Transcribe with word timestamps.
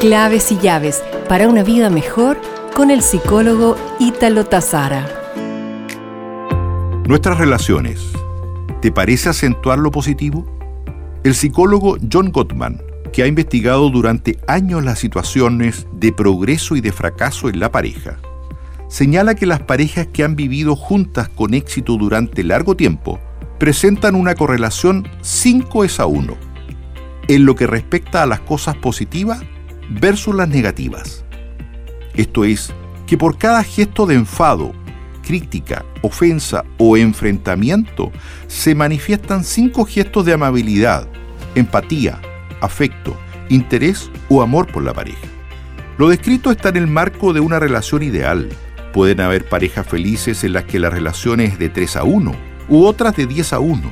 Claves 0.00 0.50
y 0.50 0.56
llaves 0.56 1.02
para 1.28 1.46
una 1.46 1.62
vida 1.62 1.90
mejor 1.90 2.40
con 2.74 2.90
el 2.90 3.02
psicólogo 3.02 3.76
Ítalo 3.98 4.46
Tazara. 4.46 5.06
Nuestras 7.06 7.36
relaciones. 7.36 8.00
¿Te 8.80 8.92
parece 8.92 9.28
acentuar 9.28 9.78
lo 9.78 9.90
positivo? 9.90 10.46
El 11.22 11.34
psicólogo 11.34 11.98
John 12.10 12.32
Gottman, 12.32 12.80
que 13.12 13.24
ha 13.24 13.26
investigado 13.26 13.90
durante 13.90 14.38
años 14.46 14.82
las 14.82 14.98
situaciones 14.98 15.86
de 15.92 16.12
progreso 16.12 16.76
y 16.76 16.80
de 16.80 16.92
fracaso 16.92 17.50
en 17.50 17.60
la 17.60 17.70
pareja, 17.70 18.16
señala 18.88 19.34
que 19.34 19.44
las 19.44 19.60
parejas 19.60 20.06
que 20.06 20.24
han 20.24 20.34
vivido 20.34 20.76
juntas 20.76 21.28
con 21.28 21.52
éxito 21.52 21.98
durante 21.98 22.42
largo 22.42 22.74
tiempo 22.74 23.20
presentan 23.58 24.14
una 24.14 24.34
correlación 24.34 25.06
5 25.20 25.84
es 25.84 26.00
a 26.00 26.06
1 26.06 26.38
en 27.28 27.44
lo 27.44 27.54
que 27.54 27.66
respecta 27.66 28.22
a 28.22 28.26
las 28.26 28.40
cosas 28.40 28.76
positivas 28.76 29.42
versus 29.90 30.34
las 30.34 30.48
negativas. 30.48 31.24
Esto 32.14 32.44
es, 32.44 32.72
que 33.06 33.18
por 33.18 33.38
cada 33.38 33.62
gesto 33.64 34.06
de 34.06 34.14
enfado, 34.14 34.72
crítica, 35.26 35.84
ofensa 36.02 36.64
o 36.78 36.96
enfrentamiento 36.96 38.12
se 38.46 38.74
manifiestan 38.74 39.44
cinco 39.44 39.84
gestos 39.84 40.24
de 40.24 40.32
amabilidad, 40.32 41.08
empatía, 41.54 42.20
afecto, 42.60 43.16
interés 43.48 44.10
o 44.28 44.42
amor 44.42 44.66
por 44.70 44.84
la 44.84 44.94
pareja. 44.94 45.26
Lo 45.98 46.08
descrito 46.08 46.50
está 46.50 46.70
en 46.70 46.76
el 46.76 46.86
marco 46.86 47.32
de 47.32 47.40
una 47.40 47.58
relación 47.58 48.02
ideal. 48.02 48.48
Pueden 48.92 49.20
haber 49.20 49.48
parejas 49.48 49.86
felices 49.86 50.42
en 50.44 50.54
las 50.54 50.64
que 50.64 50.78
la 50.78 50.90
relación 50.90 51.40
es 51.40 51.58
de 51.58 51.68
3 51.68 51.96
a 51.96 52.04
1 52.04 52.32
u 52.68 52.84
otras 52.84 53.16
de 53.16 53.26
10 53.26 53.52
a 53.52 53.58
1. 53.58 53.82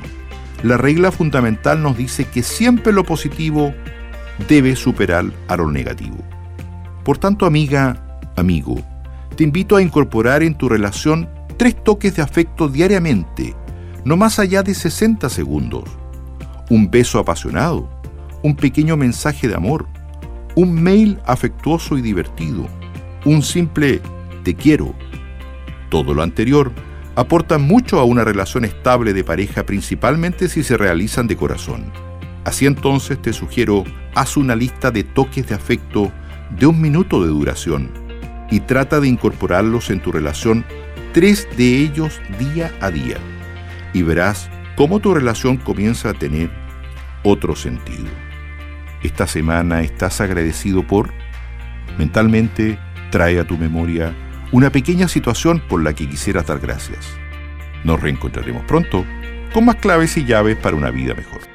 La 0.62 0.76
regla 0.76 1.12
fundamental 1.12 1.82
nos 1.82 1.96
dice 1.96 2.24
que 2.24 2.42
siempre 2.42 2.92
lo 2.92 3.04
positivo 3.04 3.74
debe 4.47 4.77
superar 4.77 5.27
a 5.48 5.56
lo 5.56 5.70
negativo. 5.70 6.19
Por 7.05 7.19
tanto, 7.19 7.46
amiga, 7.46 8.20
amigo, 8.37 8.76
te 9.37 9.45
invito 9.45 9.76
a 9.76 9.82
incorporar 9.82 10.43
en 10.43 10.54
tu 10.57 10.68
relación 10.68 11.29
tres 11.57 11.82
toques 11.82 12.15
de 12.16 12.23
afecto 12.23 12.68
diariamente, 12.68 13.54
no 14.04 14.16
más 14.16 14.38
allá 14.38 14.62
de 14.62 14.74
60 14.74 15.29
segundos. 15.29 15.85
Un 16.71 16.90
beso 16.90 17.18
apasionado, 17.18 17.88
un 18.43 18.54
pequeño 18.54 18.96
mensaje 18.96 19.49
de 19.49 19.54
amor, 19.54 19.87
un 20.55 20.74
mail 20.74 21.18
afectuoso 21.27 21.96
y 21.99 22.02
divertido, 22.02 22.66
un 23.24 23.43
simple 23.43 24.01
te 24.45 24.55
quiero. 24.55 24.95
Todo 25.88 26.15
lo 26.15 26.23
anterior 26.23 26.73
aporta 27.16 27.59
mucho 27.59 27.99
a 27.99 28.05
una 28.05 28.23
relación 28.23 28.65
estable 28.65 29.12
de 29.12 29.24
pareja, 29.24 29.65
principalmente 29.65 30.49
si 30.49 30.62
se 30.62 30.77
realizan 30.77 31.27
de 31.27 31.37
corazón. 31.37 31.93
Así 32.45 32.66
entonces 32.66 33.21
te 33.21 33.32
sugiero, 33.32 33.84
haz 34.19 34.37
una 34.37 34.57
lista 34.57 34.91
de 34.91 35.05
toques 35.05 35.47
de 35.47 35.55
afecto 35.55 36.13
de 36.51 36.66
un 36.66 36.80
minuto 36.80 37.23
de 37.23 37.29
duración 37.29 37.88
y 38.51 38.59
trata 38.61 38.99
de 38.99 39.07
incorporarlos 39.07 39.91
en 39.91 40.01
tu 40.01 40.11
relación, 40.11 40.65
tres 41.13 41.47
de 41.57 41.77
ellos 41.77 42.21
día 42.37 42.73
a 42.80 42.91
día, 42.91 43.16
y 43.93 44.02
verás 44.02 44.51
cómo 44.77 44.99
tu 44.99 45.15
relación 45.15 45.57
comienza 45.57 46.11
a 46.11 46.15
tener 46.15 46.51
otro 47.23 47.55
sentido. 47.55 48.09
Esta 49.05 49.29
semana 49.29 49.83
estás 49.83 50.21
agradecido 50.21 50.85
por, 50.85 51.11
mentalmente, 51.96 52.77
trae 53.11 53.39
a 53.39 53.46
tu 53.46 53.57
memoria 53.57 54.16
una 54.51 54.71
pequeña 54.71 55.07
situación 55.07 55.63
por 55.69 55.85
la 55.85 55.95
que 55.95 56.09
quisieras 56.09 56.46
dar 56.49 56.59
gracias. 56.59 57.07
Nos 57.85 58.01
reencontraremos 58.01 58.65
pronto 58.65 59.05
con 59.55 59.66
más 59.66 59.77
claves 59.77 60.16
y 60.16 60.24
llaves 60.24 60.57
para 60.57 60.74
una 60.74 60.91
vida 60.91 61.15
mejor. 61.15 61.48